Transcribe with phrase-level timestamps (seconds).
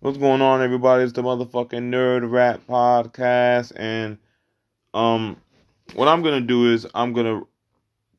[0.00, 1.02] What's going on, everybody?
[1.02, 4.18] It's the motherfucking Nerd Rap Podcast, and
[4.94, 5.36] um,
[5.94, 7.42] what I'm gonna do is I'm gonna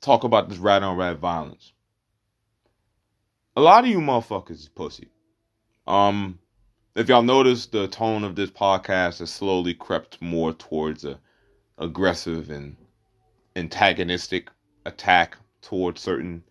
[0.02, 1.72] talk about this rat on rat violence.
[3.56, 5.08] A lot of you motherfuckers is pussy.
[5.88, 6.40] Um,
[6.96, 11.18] if y'all notice, the tone of this podcast has slowly crept more towards a
[11.78, 12.76] aggressive and
[13.56, 14.50] antagonistic
[14.86, 16.44] attack towards certain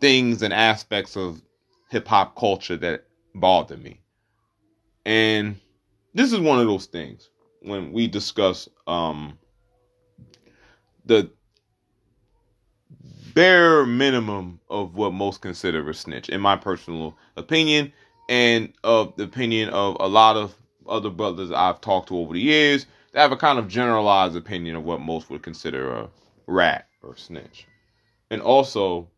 [0.00, 1.42] things and aspects of
[1.90, 3.04] hip hop culture that
[3.34, 4.00] bother me.
[5.04, 5.56] And
[6.14, 9.38] this is one of those things when we discuss um,
[11.04, 11.30] the
[13.34, 17.92] bare minimum of what most consider a snitch, in my personal opinion,
[18.28, 20.54] and of the opinion of a lot of
[20.86, 24.76] other brothers I've talked to over the years that have a kind of generalized opinion
[24.76, 26.08] of what most would consider a
[26.46, 27.66] rat or snitch.
[28.30, 29.08] And also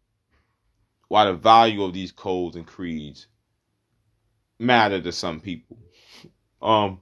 [1.08, 3.27] why the value of these codes and creeds
[4.59, 5.77] matter to some people.
[6.62, 7.01] Um,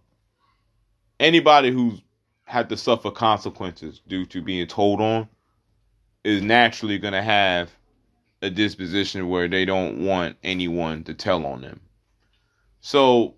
[1.20, 2.01] anybody who's
[2.45, 5.28] had to suffer consequences due to being told on
[6.25, 7.70] is naturally going to have
[8.43, 11.81] a disposition where they don't want anyone to tell on them.
[12.81, 13.34] So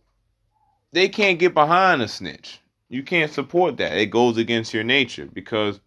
[0.93, 2.61] they can't get behind a snitch.
[2.89, 3.97] You can't support that.
[3.97, 5.81] It goes against your nature because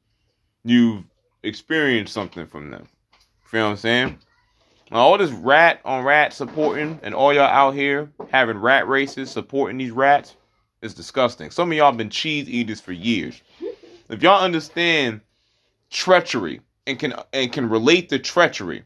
[0.63, 1.03] you've
[1.43, 2.87] experienced something from them.
[3.45, 4.19] Feel what I'm saying?
[4.97, 9.77] All this rat on rat supporting and all y'all out here having rat races supporting
[9.77, 10.35] these rats
[10.81, 11.51] is disgusting.
[11.51, 13.41] Some of y'all been cheese eaters for years.
[14.09, 15.21] If y'all understand
[15.91, 18.83] treachery and can and can relate to treachery,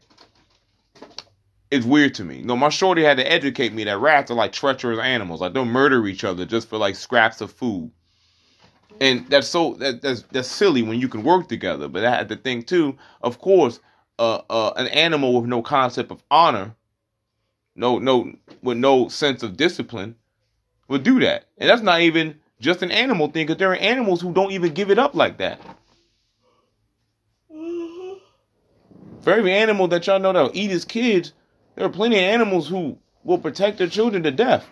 [1.70, 2.38] it's weird to me.
[2.38, 5.40] You know, my shorty had to educate me that rats are like treacherous animals.
[5.40, 7.90] Like they'll murder each other just for like scraps of food.
[9.00, 11.88] And that's so that, that's that's silly when you can work together.
[11.88, 13.80] But I had to think too, of course,
[14.18, 16.74] uh, uh, an animal with no concept of honor,
[17.74, 20.16] no no with no sense of discipline,
[20.88, 21.46] would do that.
[21.58, 24.72] And that's not even just an animal thing, because there are animals who don't even
[24.74, 25.60] give it up like that.
[29.22, 31.32] For every animal that y'all know that'll eat his kids,
[31.74, 34.66] there are plenty of animals who will protect their children to death.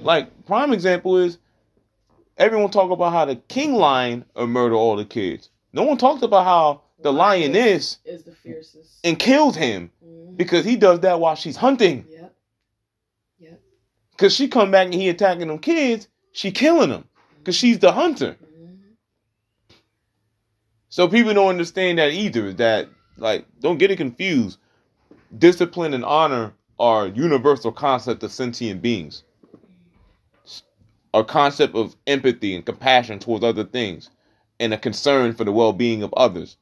[0.00, 1.38] Like prime example is
[2.36, 5.50] everyone talk about how the king lion will murder all the kids.
[5.72, 10.36] No one talks about how the lioness is the fiercest and killed him mm-hmm.
[10.36, 12.06] because he does that while she's hunting.
[12.10, 12.34] Yep.
[13.40, 13.60] Yep.
[14.16, 17.04] Cause she come back and he attacking them kids, she killing them
[17.38, 18.38] because she's the hunter.
[18.42, 19.74] Mm-hmm.
[20.88, 22.54] So people don't understand that either.
[22.54, 22.88] That
[23.18, 24.58] like don't get it confused.
[25.36, 29.24] Discipline and honor are universal concept of sentient beings.
[31.12, 34.08] A concept of empathy and compassion towards other things,
[34.58, 36.56] and a concern for the well-being of others.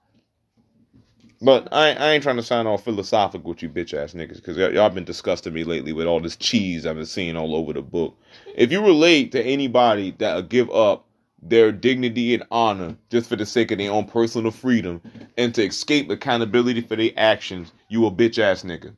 [1.42, 4.58] But I, I ain't trying to sound all philosophical with you bitch ass niggas because
[4.58, 7.75] y- y'all been disgusting me lately with all this cheese I've been seeing all over
[7.75, 8.19] the book.
[8.56, 11.06] If you relate to anybody that'll give up
[11.42, 15.02] their dignity and honor just for the sake of their own personal freedom
[15.38, 18.94] and to escape accountability for their actions, you a bitch ass nigga.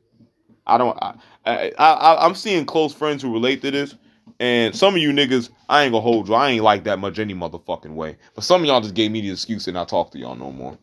[0.67, 0.97] I don't.
[1.01, 3.95] I, I, I I'm seeing close friends who relate to this,
[4.39, 6.35] and some of you niggas, I ain't gonna hold you.
[6.35, 8.17] I ain't like that much any motherfucking way.
[8.35, 10.51] But some of y'all just gave me the excuse and not talk to y'all no
[10.51, 10.77] more.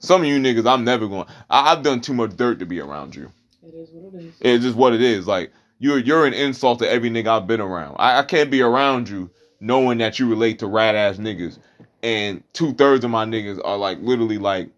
[0.00, 1.26] Some of you niggas, I'm never going.
[1.50, 3.30] I, have done too much dirt to be around you.
[3.62, 4.34] It is what it is.
[4.40, 5.26] It's just what it is.
[5.26, 7.96] Like you're you're an insult to every nigga I've been around.
[7.98, 11.58] I, I can't be around you knowing that you relate to rat ass niggas,
[12.02, 14.70] and two thirds of my niggas are like literally like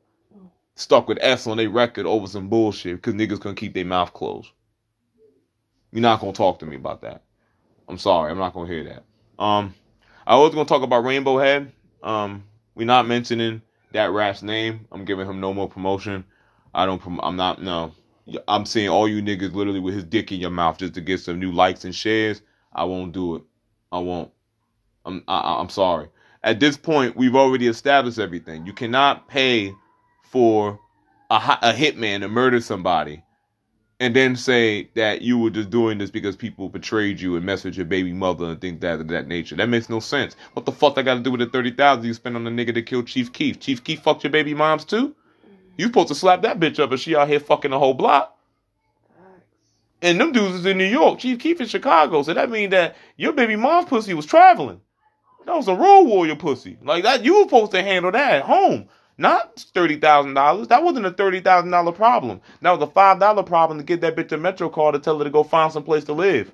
[0.75, 4.13] stuck with S on their record over some bullshit because niggas couldn't keep their mouth
[4.13, 4.51] closed.
[5.93, 7.23] You're not gonna talk to me about that.
[7.89, 9.05] I'm sorry, I'm not gonna hear that.
[9.43, 9.75] Um,
[10.27, 11.73] I was gonna talk about Rainbow Head.
[12.03, 12.45] Um,
[12.75, 13.61] we're not mentioning
[13.93, 14.87] that rat's name.
[14.93, 16.25] I'm giving him no more promotion.
[16.75, 17.01] I don't.
[17.01, 17.63] Prom- I'm not.
[17.63, 17.93] No.
[18.47, 21.21] I'm seeing all you niggas literally with his dick in your mouth just to get
[21.21, 22.43] some new likes and shares.
[22.73, 23.43] I won't do it.
[23.91, 24.31] I won't.
[25.05, 25.25] I'm.
[25.27, 26.09] I, I'm sorry.
[26.43, 28.65] At this point, we've already established everything.
[28.67, 29.75] You cannot pay
[30.31, 30.79] for
[31.29, 33.23] a, a hitman to murder somebody
[34.01, 37.77] and then say that you were just doing this because people betrayed you and with
[37.77, 39.55] your baby mother and things that of that nature.
[39.55, 40.35] That makes no sense.
[40.55, 42.51] What the fuck I got to do with the thirty thousand you spent on the
[42.51, 43.61] nigga that killed Chief Keef?
[43.61, 45.15] Chief Keef fucked your baby moms too.
[45.77, 48.37] You supposed to slap that bitch up, and she out here fucking the whole block.
[50.03, 51.19] And them dudes is in New York.
[51.19, 52.23] Chief Keef in Chicago.
[52.23, 54.81] So that means that your baby mom's pussy was traveling.
[55.45, 56.79] That was a road warrior pussy.
[56.83, 58.89] Like that, you were supposed to handle that at home.
[59.21, 60.69] Not $30,000.
[60.69, 62.41] That wasn't a $30,000 problem.
[62.63, 65.31] That was a $5 problem to get that bitch a MetroCard to tell her to
[65.31, 66.51] go find some place to live.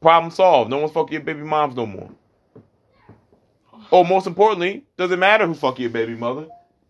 [0.00, 0.72] Problem solved.
[0.72, 2.10] No one's fucking your baby moms no more.
[3.92, 6.48] Or most importantly, doesn't matter who fuck your baby mother.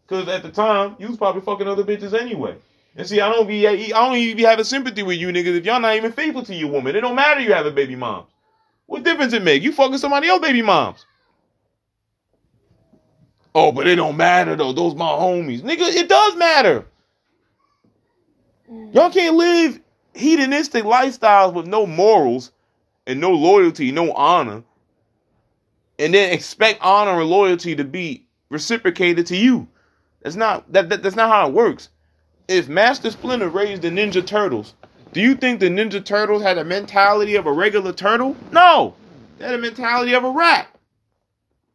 [0.09, 2.57] Because at the time, you was probably fucking other bitches anyway.
[2.97, 5.67] And see, I don't be I don't even be having sympathy with you niggas if
[5.67, 6.97] y'all not even faithful to your woman.
[6.97, 8.25] It don't matter you have a baby mom.
[8.87, 9.63] What difference it make?
[9.63, 11.05] You fucking somebody else baby moms.
[13.55, 14.73] Oh, but it don't matter though.
[14.73, 15.61] Those my homies.
[15.61, 16.87] Nigga, it does matter.
[18.71, 18.95] Mm.
[18.95, 19.81] Y'all can't live
[20.15, 22.53] hedonistic lifestyles with no morals
[23.07, 24.63] and no loyalty, no honor,
[25.99, 29.69] and then expect honor and loyalty to be reciprocated to you.
[30.23, 31.91] That's not that, that that's not how it works.
[32.49, 34.75] If Master Splinter raised the Ninja Turtles,
[35.13, 38.37] do you think the Ninja Turtles had a mentality of a regular turtle?
[38.51, 38.95] No.
[39.39, 40.69] They had a mentality of a rat.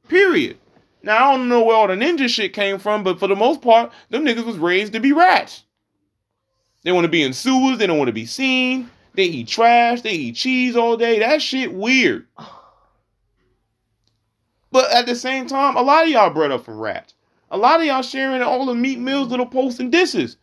[0.08, 0.58] Period.
[1.02, 3.62] Now I don't know where all the ninja shit came from, but for the most
[3.62, 5.64] part, them niggas was raised to be rats.
[6.84, 8.90] They want to be in sewers, they don't want to be seen.
[9.14, 11.20] They eat trash, they eat cheese all day.
[11.20, 12.28] That shit weird.
[14.72, 17.14] But at the same time, a lot of y'all bred up from rats.
[17.52, 20.38] A lot of y'all sharing all the meat meals, little posts and dishes.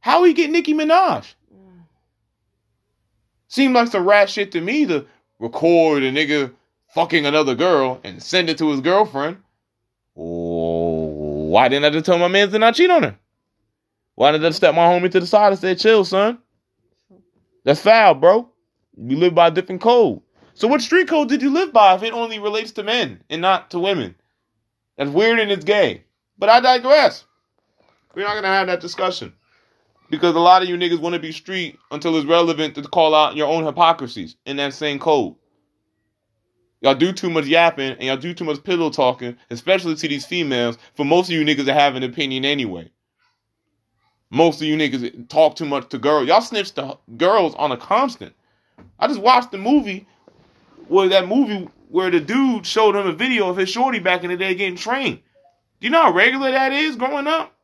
[0.00, 1.34] How we get Nicki Minaj?
[3.48, 5.06] Seemed like some rat shit to me to
[5.38, 6.52] record a nigga
[6.94, 9.38] fucking another girl and send it to his girlfriend.
[11.46, 13.16] Why didn't I just tell my man to not cheat on her?
[14.16, 16.38] Why didn't I step my homie to the side and say, chill, son?
[17.64, 18.48] That's foul, bro.
[18.96, 20.22] You live by a different code.
[20.54, 23.42] So what street code did you live by if it only relates to men and
[23.42, 24.14] not to women?
[24.96, 26.04] That's weird and it's gay.
[26.38, 27.24] But I digress.
[28.14, 29.32] We're not gonna have that discussion.
[30.08, 33.14] Because a lot of you niggas want to be street until it's relevant to call
[33.14, 35.34] out your own hypocrisies in that same code.
[36.80, 40.26] Y'all do too much yapping and y'all do too much pillow talking, especially to these
[40.26, 42.90] females, for most of you niggas that have an opinion anyway.
[44.30, 46.28] Most of you niggas talk too much to girls.
[46.28, 48.34] Y'all snitch to girls on a constant.
[48.98, 50.06] I just watched the movie
[50.88, 54.30] where that movie where the dude showed him a video of his shorty back in
[54.30, 55.20] the day getting trained.
[55.80, 57.55] Do you know how regular that is growing up?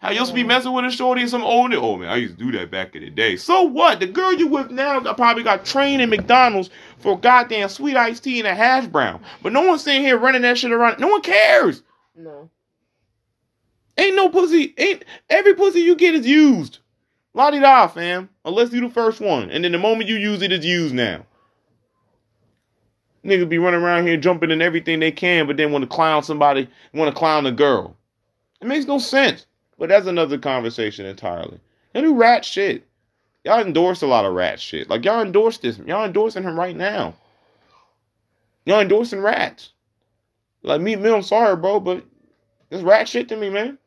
[0.00, 1.76] How you used to be messing with a shorty and some older?
[1.76, 3.36] Oh man, I used to do that back in the day.
[3.36, 4.00] So what?
[4.00, 8.24] The girl you with now got, probably got trained in McDonald's for goddamn sweet iced
[8.24, 9.20] tea and a hash brown.
[9.42, 11.00] But no one's sitting here running that shit around.
[11.00, 11.82] No one cares.
[12.16, 12.48] No.
[13.98, 14.72] Ain't no pussy.
[14.78, 16.78] Ain't every pussy you get is used.
[17.34, 18.30] La di da, fam.
[18.46, 21.26] Unless you the first one, and then the moment you use it, it's used now.
[23.22, 26.22] Niggas be running around here jumping in everything they can, but then want to clown
[26.22, 27.94] somebody, want to clown a girl.
[28.62, 29.44] It makes no sense.
[29.80, 31.58] But that's another conversation entirely.
[31.94, 32.86] Y'all do rat shit.
[33.44, 34.90] Y'all endorse a lot of rat shit.
[34.90, 35.78] Like y'all endorse this.
[35.78, 37.14] Y'all endorsing him right now.
[38.66, 39.70] Y'all endorsing rats.
[40.62, 42.04] Like me, me, I'm sorry, bro, but
[42.68, 43.78] that's rat shit to me, man.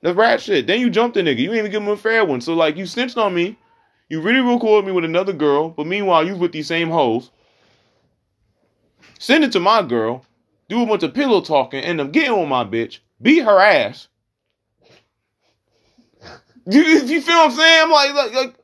[0.00, 0.66] That's rat shit.
[0.66, 1.38] Then you jumped the nigga.
[1.38, 2.40] You ain't even give him a fair one.
[2.40, 3.56] So like you snitched on me.
[4.08, 7.30] You really recorded me with another girl, but meanwhile you with these same hoes.
[9.20, 10.26] Send it to my girl.
[10.68, 12.98] Do a bunch of pillow talking, end up getting on my bitch.
[13.22, 14.08] Beat her ass.
[16.66, 17.82] You, you feel what I'm saying?
[17.82, 18.54] I'm like, like, like,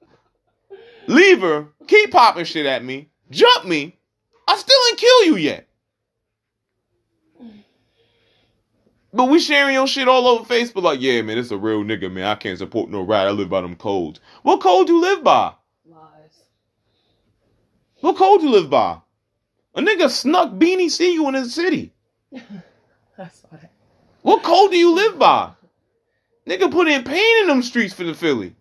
[1.07, 3.97] leave her, keep popping shit at me, jump me.
[4.47, 5.69] I still ain't kill you yet.
[9.13, 12.13] But we sharing your shit all over Facebook, like, yeah, man, it's a real nigga,
[12.13, 12.25] man.
[12.25, 13.27] I can't support no rat.
[13.27, 14.21] I live by them codes.
[14.43, 15.55] What code you live by?
[15.87, 16.43] Lies.
[18.01, 18.99] What code you live by?
[19.75, 21.95] A nigga snuck Beanie Sigel in the city.
[22.35, 23.73] I saw that.
[24.23, 25.53] What code do you live by?
[26.49, 28.55] Nigga put in pain in them streets for the Philly.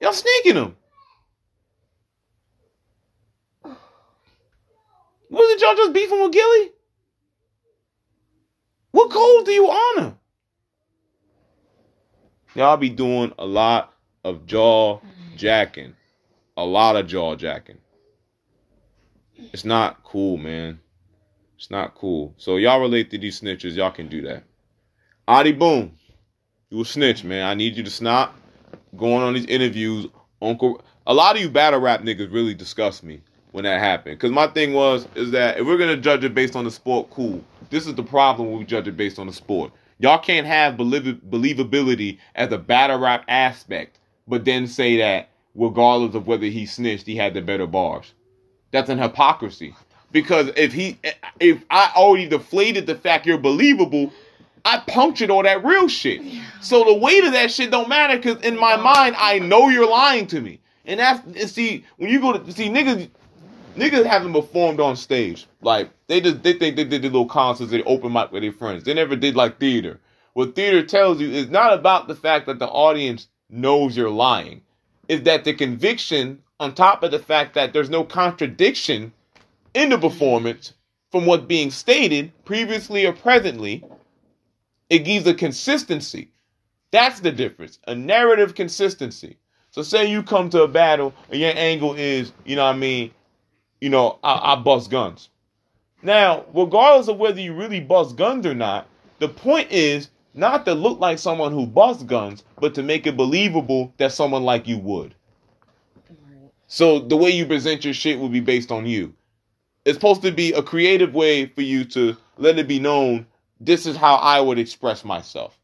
[0.00, 0.76] Y'all sneaking them.
[5.30, 6.72] Wasn't y'all just beefing with Gillie?
[8.90, 10.16] What code do you honor?
[12.56, 14.98] Y'all be doing a lot of jaw
[15.36, 15.94] jacking.
[16.56, 17.78] A lot of jaw jacking.
[19.52, 20.80] It's not cool, man.
[21.56, 22.34] It's not cool.
[22.38, 24.42] So y'all relate to these snitches, y'all can do that.
[25.28, 25.92] Adi Boom,
[26.70, 27.46] you a snitch, man.
[27.46, 28.36] I need you to stop
[28.96, 30.06] going on these interviews.
[30.40, 34.20] Uncle, a lot of you battle rap niggas really disgust me when that happened.
[34.20, 37.10] Cause my thing was is that if we're gonna judge it based on the sport,
[37.10, 37.44] cool.
[37.70, 39.72] This is the problem when we judge it based on the sport.
[39.98, 43.98] Y'all can't have believ- believability as a battle rap aspect,
[44.28, 48.14] but then say that regardless of whether he snitched, he had the better bars.
[48.70, 49.74] That's an hypocrisy.
[50.12, 50.98] Because if he,
[51.40, 54.12] if I already deflated the fact you're believable,
[54.64, 56.22] I punctured all that real shit.
[56.60, 59.88] So the weight of that shit don't matter because in my mind I know you're
[59.88, 60.60] lying to me.
[60.84, 63.08] And that's and see when you go to see niggas,
[63.76, 65.46] niggas haven't performed on stage.
[65.62, 68.52] Like they just they think they did the little concerts, they open mic with their
[68.52, 68.84] friends.
[68.84, 70.00] They never did like theater.
[70.34, 74.62] What theater tells you is not about the fact that the audience knows you're lying.
[75.08, 79.12] Is that the conviction on top of the fact that there's no contradiction
[79.74, 80.74] in the performance
[81.10, 83.84] from what being stated previously or presently,
[84.90, 86.32] it gives a consistency.
[86.90, 87.78] That's the difference.
[87.86, 89.38] A narrative consistency.
[89.70, 92.78] So say you come to a battle and your angle is, you know what I
[92.78, 93.12] mean,
[93.80, 95.30] you know, I, I bust guns.
[96.02, 98.88] Now, regardless of whether you really bust guns or not,
[99.20, 103.16] the point is not to look like someone who busts guns, but to make it
[103.16, 105.14] believable that someone like you would.
[106.66, 109.14] So the way you present your shit will be based on you.
[109.84, 113.26] It's supposed to be a creative way for you to let it be known
[113.60, 115.58] this is how I would express myself.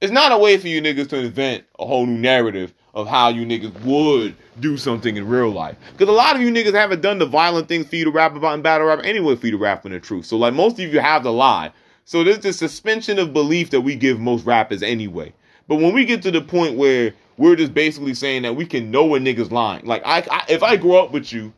[0.00, 3.28] It's not a way for you niggas to invent a whole new narrative of how
[3.28, 5.76] you niggas would do something in real life.
[5.92, 8.34] Because a lot of you niggas haven't done the violent things for you to rap
[8.34, 10.26] about in battle rap anyway for you to rap in the truth.
[10.26, 11.72] So like most of you have the lie.
[12.04, 15.32] So there's this suspension of belief that we give most rappers anyway.
[15.68, 18.90] But when we get to the point where we're just basically saying that we can
[18.90, 21.52] know a nigga's lying, like I, I if I grew up with you,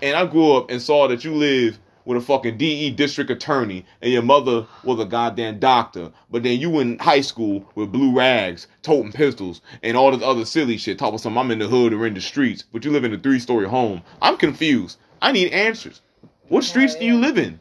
[0.00, 3.84] and I grew up and saw that you live with a fucking DE district attorney
[4.00, 8.16] and your mother was a goddamn doctor, but then you in high school with blue
[8.16, 11.92] rags, toting pistols, and all this other silly shit, talking some I'm in the hood
[11.92, 14.00] or in the streets, but you live in a three story home.
[14.22, 14.96] I'm confused.
[15.20, 16.00] I need answers.
[16.48, 17.60] What streets do you live in?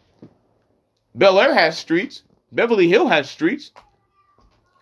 [1.14, 2.24] Bel Air has streets.
[2.54, 3.74] Beverly Hill has streets.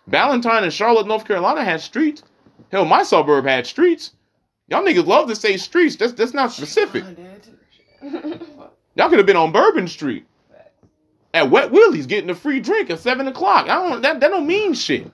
[0.06, 2.22] Ballantyne and Charlotte, North Carolina has streets.
[2.70, 4.12] Hell, my suburb had streets.
[4.68, 5.96] Y'all niggas love to say streets.
[5.96, 7.04] That's that's not specific.
[8.96, 10.26] Y'all could have been on Bourbon Street
[11.34, 13.68] at Wet Willie's getting a free drink at seven o'clock.
[13.68, 15.10] I don't that that don't mean shit.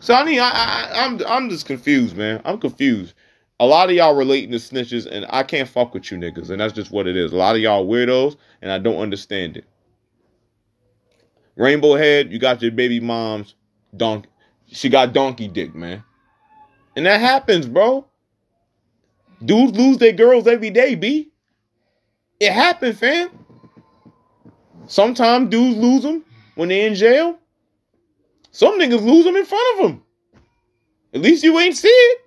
[0.00, 2.40] So I mean, I, I I'm I'm just confused, man.
[2.44, 3.14] I'm confused.
[3.60, 6.60] A lot of y'all relating to snitches, and I can't fuck with you niggas, and
[6.60, 7.32] that's just what it is.
[7.32, 9.64] A lot of y'all weirdos, and I don't understand it.
[11.56, 13.54] Rainbow Head, you got your baby mom's
[13.96, 14.28] donkey.
[14.66, 16.02] She got donkey dick, man,
[16.96, 18.06] and that happens, bro.
[19.44, 21.30] Dudes lose their girls every day, b.
[22.40, 23.30] It happened, fam.
[24.86, 26.24] Sometimes dudes lose them
[26.54, 27.38] when they're in jail.
[28.50, 30.02] Some niggas lose them in front of them.
[31.12, 32.20] At least you ain't see it.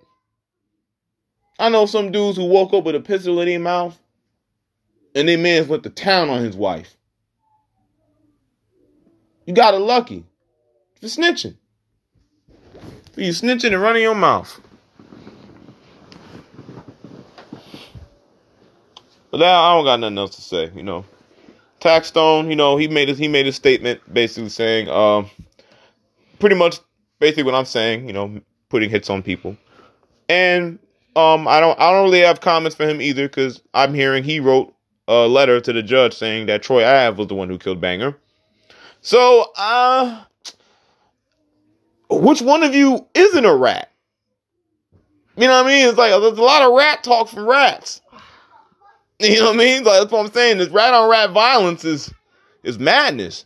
[1.59, 3.99] I know some dudes who woke up with a pistol in their mouth
[5.15, 6.95] and their man's went to town on his wife.
[9.45, 10.25] You got it lucky
[10.99, 11.55] for snitching.
[13.13, 14.59] For you snitching and running your mouth.
[19.37, 21.05] But now I don't got nothing else to say, you know.
[21.79, 25.29] Taxstone, you know, he made a, he made a statement basically saying, um,
[26.39, 26.79] pretty much
[27.19, 29.55] basically what I'm saying, you know, putting hits on people.
[30.27, 30.79] And
[31.15, 34.39] um, I don't I don't really have comments for him either because I'm hearing he
[34.39, 34.73] wrote
[35.07, 38.15] a letter to the judge saying that Troy Ave was the one who killed Banga.
[39.01, 40.23] So, uh,
[42.09, 43.91] which one of you isn't a rat?
[45.35, 45.87] You know what I mean?
[45.87, 48.01] It's like there's a lot of rat talk from rats.
[49.21, 49.83] You know what I mean?
[49.83, 50.59] Like that's what I'm saying.
[50.59, 52.13] This rat on rat violence is
[52.63, 53.45] is madness.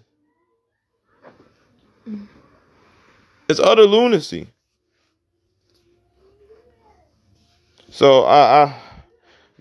[3.48, 4.48] It's utter lunacy.
[7.90, 8.76] So I, I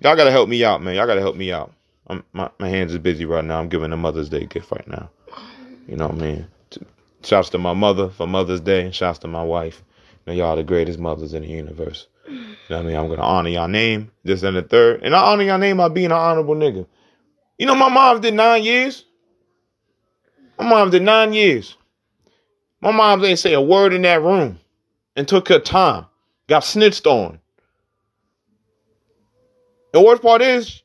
[0.01, 0.97] y'all gotta help me out, man.
[0.97, 1.73] Y'all gotta help me out.
[2.09, 3.61] I'm, my my hands is busy right now.
[3.61, 5.11] I'm giving a Mother's Day gift right now.
[5.87, 6.47] You know what I mean?
[7.23, 9.83] Shouts to my mother for Mother's Day, and shouts to my wife.
[10.27, 12.07] You know, y'all the greatest mothers in the universe.
[12.31, 12.97] You know I mean?
[12.97, 15.03] I'm gonna honor y'all name, this and the third.
[15.03, 16.87] And I honor y'all name by being an honorable nigga.
[17.59, 19.05] You know, my mom did nine years.
[20.59, 21.77] My mom did nine years.
[22.81, 24.59] My mom didn't say a word in that room
[25.17, 26.07] and took her time.
[26.49, 27.41] Got snitched on.
[29.93, 30.83] The worst part is,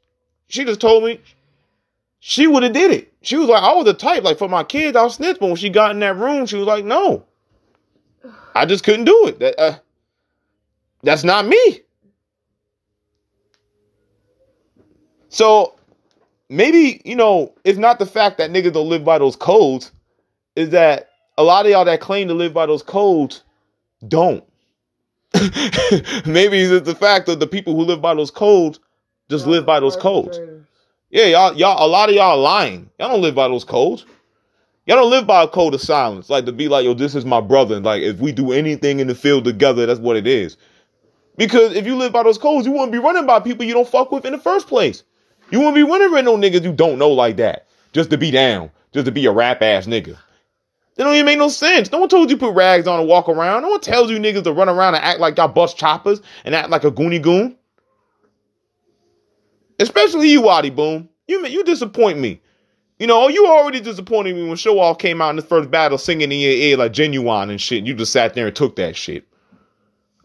[0.47, 1.21] she just told me
[2.19, 3.13] she would have did it.
[3.21, 5.37] She was like, I was the type, like for my kids, I'll snitch.
[5.39, 7.25] But when she got in that room, she was like, no.
[8.55, 9.39] I just couldn't do it.
[9.39, 9.79] That, uh,
[11.05, 11.81] that's not me.
[15.29, 15.75] So
[16.49, 19.91] maybe, you know, it's not the fact that niggas don't live by those codes,
[20.55, 23.43] is that a lot of y'all that claim to live by those codes
[24.07, 24.43] don't.
[26.25, 28.79] maybe it's the fact that the people who live by those codes
[29.29, 30.39] just live by those codes.
[31.09, 32.89] Yeah, y'all, y'all, a lot of y'all are lying.
[32.99, 34.05] Y'all don't live by those codes.
[34.85, 37.25] Y'all don't live by a code of silence, like to be like, yo, this is
[37.25, 37.75] my brother.
[37.75, 40.57] And Like, if we do anything in the field together, that's what it is.
[41.37, 43.87] Because if you live by those codes, you wouldn't be running by people you don't
[43.87, 45.03] fuck with in the first place.
[45.51, 47.67] You wouldn't be running with no niggas you don't know like that.
[47.93, 48.71] Just to be down.
[48.93, 50.17] Just to be a rap ass nigga.
[50.95, 51.91] They don't even make no sense.
[51.91, 53.63] No one told you to put rags on and walk around.
[53.63, 56.55] No one tells you niggas to run around and act like y'all bust choppers and
[56.55, 57.57] act like a goonie goon.
[59.77, 61.09] Especially you, Waddy Boom.
[61.27, 62.41] You you disappoint me.
[62.99, 65.69] You know, oh, you already disappointed me when Show Off came out in the first
[65.69, 67.85] battle singing in your ear like genuine and shit.
[67.85, 69.27] You just sat there and took that shit.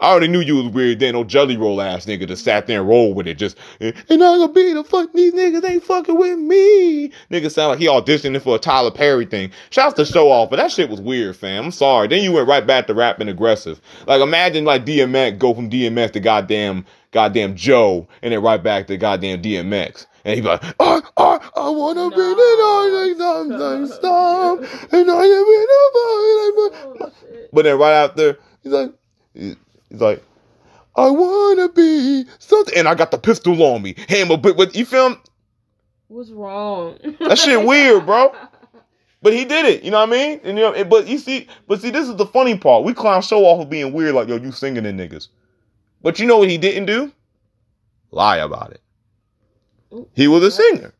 [0.01, 2.81] I already knew you was weird then, no jelly roll ass nigga just sat there
[2.81, 3.35] and rolled with it.
[3.35, 7.09] Just, and I'm gonna be the fuck, these niggas ain't fucking with me.
[7.31, 9.51] Nigga sound like he auditioning for a Tyler Perry thing.
[9.71, 11.67] Shouts to show off, but that shit was weird, fam.
[11.67, 12.09] I'm sorry.
[12.09, 13.81] Then you went right back to rapping aggressive.
[14.07, 18.87] Like imagine like DMX go from DMX to goddamn, goddamn Joe, and then right back
[18.87, 20.07] to goddamn DMX.
[20.25, 23.43] And he be like, I, I, I wanna be the No.
[23.45, 24.59] nice stop,
[24.93, 26.75] and I am in a violent.
[27.03, 27.13] Oh.
[27.53, 28.93] But then right after, he's like,
[29.91, 30.23] he's like,
[30.97, 33.95] I wanna be something, and I got the pistol on me.
[34.09, 35.17] Hammer, but, but you feel?
[36.09, 36.99] What's wrong?
[37.21, 38.35] That shit weird, bro.
[39.23, 39.85] But he did it.
[39.85, 40.41] You know what I mean?
[40.45, 42.85] And you know, but you see, but see, this is the funny part.
[42.85, 45.29] We clown show off of being weird, like yo, you singing in niggas.
[46.03, 47.13] But you know what he didn't do?
[48.11, 48.81] Lie about it.
[50.15, 50.95] He was a singer.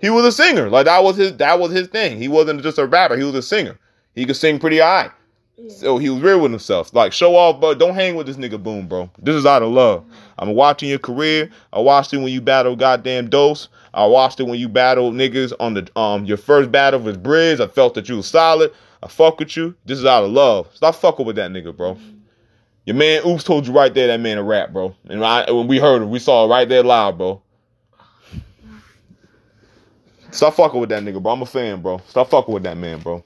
[0.00, 0.70] He was a singer.
[0.70, 2.18] Like that was his that was his thing.
[2.18, 3.16] He wasn't just a rapper.
[3.16, 3.78] He was a singer.
[4.14, 5.10] He could sing pretty high.
[5.56, 5.70] Yeah.
[5.70, 6.92] So he was real with himself.
[6.92, 9.10] Like, show off, but don't hang with this nigga Boom, bro.
[9.18, 10.04] This is out of love.
[10.38, 11.50] I'm watching your career.
[11.72, 13.68] I watched it when you battled goddamn Dose.
[13.92, 17.60] I watched it when you battled niggas on the um your first battle with Bridge.
[17.60, 18.72] I felt that you was solid.
[19.02, 19.74] I fuck with you.
[19.84, 20.68] This is out of love.
[20.74, 21.96] Stop fucking with that nigga, bro.
[22.86, 24.94] Your man Oops told you right there that man a rap, bro.
[25.08, 27.40] And I, when we heard him, we saw it right there live, bro.
[30.30, 31.32] Stop fucking with that nigga, bro.
[31.32, 31.98] I'm a fan, bro.
[32.08, 33.24] Stop fucking with that man, bro.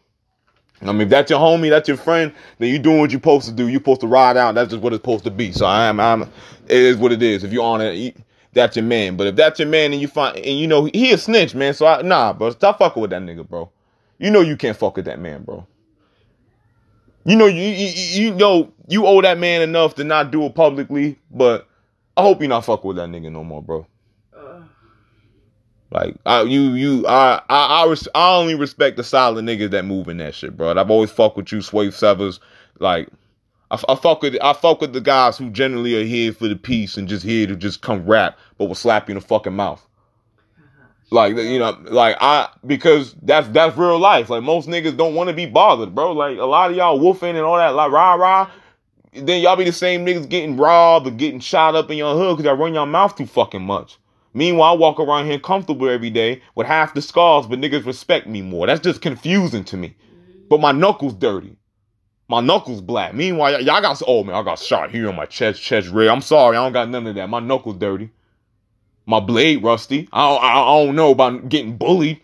[0.82, 3.46] I mean, if that's your homie, that's your friend, then you're doing what you're supposed
[3.46, 3.68] to do.
[3.68, 4.54] You're supposed to ride out.
[4.54, 5.50] That's just what it's supposed to be.
[5.52, 6.22] So I am, I'm.
[6.22, 6.30] It
[6.68, 7.42] is what it is.
[7.42, 8.16] If you're on it,
[8.52, 9.16] that's your man.
[9.16, 11.74] But if that's your man, and you find, and you know he a snitch, man.
[11.74, 12.50] So I, nah, bro.
[12.50, 13.70] Stop fucking with that nigga, bro.
[14.18, 15.66] You know you can't fuck with that man, bro.
[17.24, 20.54] You know you you, you know you owe that man enough to not do it
[20.54, 21.18] publicly.
[21.30, 21.68] But
[22.16, 23.86] I hope you not fucking with that nigga no more, bro.
[25.90, 29.84] Like I, you, you, I, I, I, res- I only respect the solid niggas that
[29.84, 30.70] move in that shit, bro.
[30.70, 32.38] And I've always fucked with you, Swave Sevah.
[32.78, 33.08] Like,
[33.70, 36.56] I, I fuck with, I fuck with the guys who generally are here for the
[36.56, 39.56] peace and just here to just come rap, but will slap you in the fucking
[39.56, 39.86] mouth.
[40.58, 40.88] Uh-huh.
[41.10, 44.28] Like, you know, like I, because that's that's real life.
[44.28, 46.12] Like most niggas don't want to be bothered, bro.
[46.12, 48.50] Like a lot of y'all woofing and all that, like rah rah.
[49.14, 52.36] Then y'all be the same niggas getting robbed or getting shot up in your hood
[52.36, 53.96] because y'all run your mouth too fucking much.
[54.34, 58.26] Meanwhile, I walk around here comfortable every day with half the scars, but niggas respect
[58.26, 58.66] me more.
[58.66, 59.96] That's just confusing to me.
[60.48, 61.56] But my knuckles dirty.
[62.28, 63.14] My knuckles black.
[63.14, 66.08] Meanwhile, y- y'all got oh man, I got shot here on my chest, chest red.
[66.08, 67.28] I'm sorry, I don't got none of that.
[67.28, 68.10] My knuckles dirty.
[69.06, 70.08] My blade rusty.
[70.12, 70.54] I don't, I
[70.86, 72.20] don't know about getting bullied.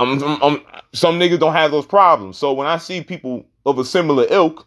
[0.00, 0.62] I'm, I'm, I'm-
[0.94, 2.38] some niggas don't have those problems.
[2.38, 4.66] So when I see people of a similar ilk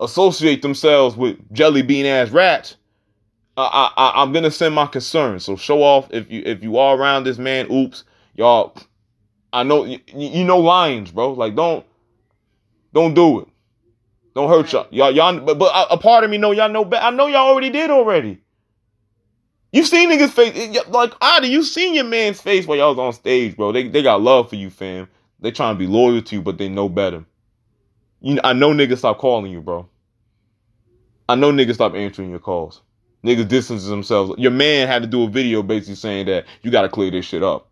[0.00, 2.76] associate themselves with jelly bean ass rats,
[3.58, 5.44] I, I, I- I'm gonna send my concerns.
[5.44, 7.70] So show off if you if you are around this man.
[7.72, 8.76] Oops, y'all.
[9.52, 11.32] I know you, you know lions, bro.
[11.32, 11.84] Like don't
[12.94, 13.48] don't do it.
[14.34, 14.86] Don't hurt y'all.
[14.90, 15.40] Y'all, y'all.
[15.40, 16.84] But but a, part of me know y'all know.
[16.84, 18.40] Be- I know y'all already did already.
[19.72, 23.12] You seen niggas face like Adi, you seen your man's face while y'all was on
[23.12, 23.72] stage, bro.
[23.72, 25.08] They they got love for you, fam.
[25.40, 27.24] They trying to be loyal to you, but they know better.
[28.20, 29.88] You, I know niggas stop calling you, bro.
[31.28, 32.82] I know niggas stop answering your calls.
[33.24, 34.32] Niggas distances themselves.
[34.38, 37.24] Your man had to do a video basically saying that you got to clear this
[37.24, 37.68] shit up.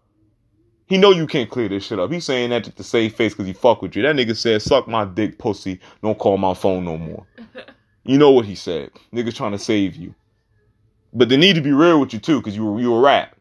[0.87, 2.13] He know you can't clear this shit up.
[2.13, 4.03] He's saying that to save face because he fuck with you.
[4.03, 5.81] That nigga said, "Suck my dick, pussy.
[6.03, 7.27] Don't call my phone no more."
[8.09, 8.91] You know what he said.
[9.13, 10.15] Niggas trying to save you.
[11.13, 13.37] But they need to be real with you too, because you were you a rat.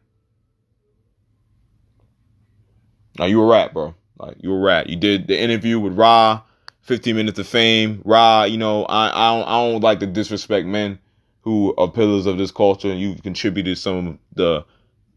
[3.19, 3.93] Now you a rat, bro.
[4.17, 4.89] Like you a rat.
[4.89, 6.41] You did the interview with Ra,
[6.81, 8.01] 15 minutes of fame.
[8.05, 10.97] Ra, you know, I I don't, I don't like to disrespect men
[11.45, 14.65] who are pillars of this culture, and you've contributed some of the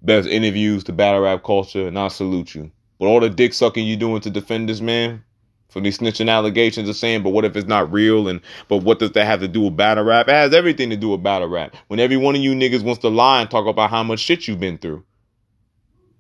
[0.03, 2.71] best interviews to battle rap culture, and I salute you.
[3.01, 5.25] But all the dick sucking you doing to defend this man
[5.69, 8.29] for these snitching allegations are saying, but what if it's not real?
[8.29, 10.29] And but what does that have to do with battle rap?
[10.29, 11.75] It has everything to do with battle rap.
[11.89, 14.49] When every one of you niggas wants to lie and talk about how much shit
[14.49, 15.05] you've been through.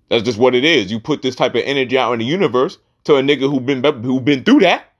[0.08, 0.90] That's just what it is.
[0.90, 3.84] You put this type of energy out in the universe to a nigga who been
[4.02, 4.92] who been through that.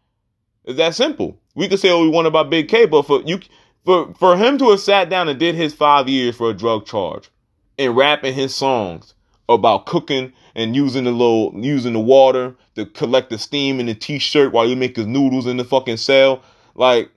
[0.65, 1.39] It's that simple.
[1.55, 3.41] We could say what we want about Big K, but for you
[3.89, 6.85] for for him to have sat down and did his five years for a drug
[6.85, 7.31] charge
[7.79, 9.15] and rapping his songs
[9.49, 13.95] about cooking and using the little using the water to collect the steam in the
[13.95, 16.43] t-shirt while you make his noodles in the fucking cell.
[16.75, 17.11] Like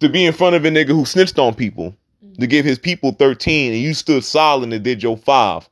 [0.00, 2.44] to be in front of a nigga who snitched on people to mm-hmm.
[2.44, 5.68] give his people 13 and you stood silent and did your five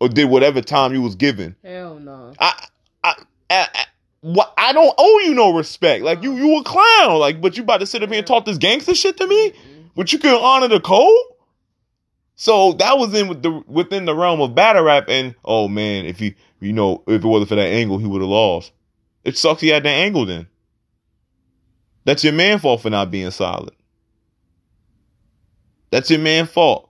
[0.00, 1.54] or did whatever time you was given.
[1.62, 2.32] Hell no.
[2.40, 2.66] I,
[3.04, 3.14] I,
[3.50, 3.84] I, I,
[4.20, 6.04] what, I don't owe you no respect.
[6.04, 7.18] Like you, you a clown.
[7.18, 9.50] Like, but you about to sit up here and talk this gangster shit to me?
[9.50, 9.90] Mhm.
[9.96, 11.16] But you couldn't honor the code.
[12.36, 15.04] So that was in with the within the realm of battle rap.
[15.08, 18.22] And oh man, if he, you know, if it wasn't for that angle, he would
[18.22, 18.72] have lost.
[19.24, 20.46] It sucks he had that angle then.
[22.04, 23.74] That's your man fault for not being solid.
[25.90, 26.89] That's your man fault.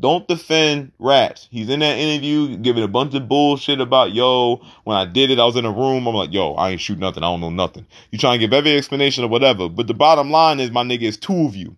[0.00, 1.46] Don't defend rats.
[1.50, 5.38] He's in that interview giving a bunch of bullshit about, yo, when I did it,
[5.38, 6.06] I was in a room.
[6.06, 7.22] I'm like, yo, I ain't shoot nothing.
[7.22, 7.86] I don't know nothing.
[8.10, 9.68] You trying to give every explanation or whatever.
[9.68, 11.76] But the bottom line is, my nigga, it's two of you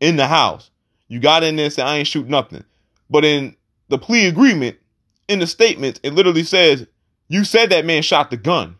[0.00, 0.70] in the house.
[1.08, 2.64] You got in there and said, I ain't shoot nothing.
[3.10, 3.56] But in
[3.88, 4.78] the plea agreement,
[5.28, 6.86] in the statement, it literally says,
[7.28, 8.76] you said that man shot the gun.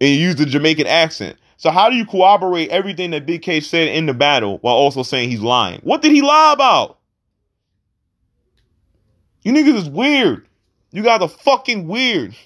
[0.00, 1.36] And you used the Jamaican accent.
[1.58, 5.02] So how do you corroborate everything that Big K said in the battle while also
[5.02, 5.80] saying he's lying?
[5.82, 6.98] What did he lie about?
[9.42, 10.46] You niggas is weird.
[10.92, 12.36] You guys are fucking weird.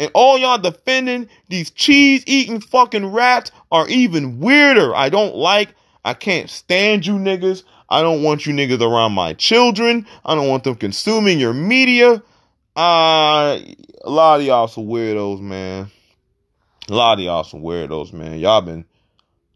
[0.00, 4.94] And all y'all defending these cheese eating fucking rats are even weirder.
[4.94, 5.74] I don't like,
[6.04, 7.62] I can't stand you niggas.
[7.88, 10.06] I don't want you niggas around my children.
[10.24, 12.20] I don't want them consuming your media.
[12.76, 13.60] Uh,
[14.04, 15.90] a lot of y'all some weirdos, man.
[16.88, 18.38] A lot of y'all some weirdos, man.
[18.38, 18.84] Y'all been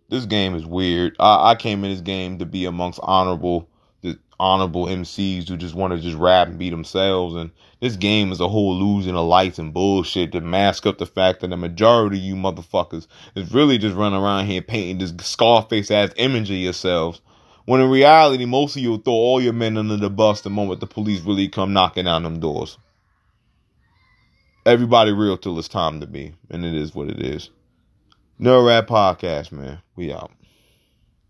[0.09, 1.15] this game is weird.
[1.21, 3.69] I, I came in this game to be amongst honorable
[4.03, 7.37] the honorable MCs who just want to just rap and be themselves.
[7.37, 11.07] And this game is a whole illusion of lights and bullshit to mask up the
[11.07, 15.15] fact that the majority of you motherfuckers is really just running around here painting this
[15.25, 17.21] Scarface ass image of yourselves.
[17.65, 20.81] When in reality, most of you throw all your men under the bus the moment
[20.81, 22.77] the police really come knocking on them doors
[24.67, 26.35] everybody real till it's time to be.
[26.51, 27.51] And it is what it is.
[28.39, 29.81] No Rap Podcast, man.
[29.97, 30.31] We out.